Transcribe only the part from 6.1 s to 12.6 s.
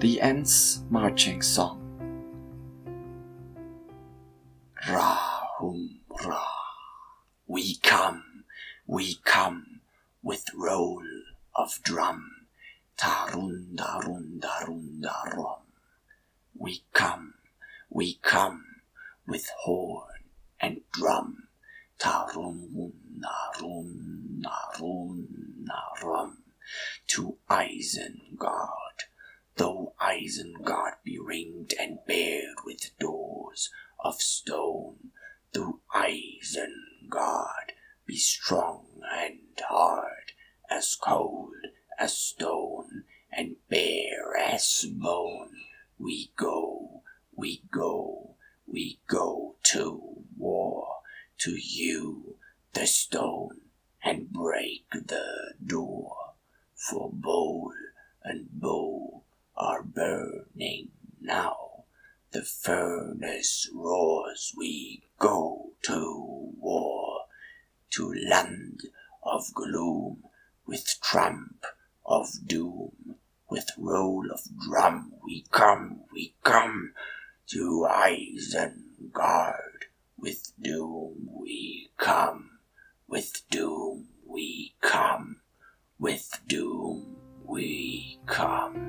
ra. We come, we come with roll of drum.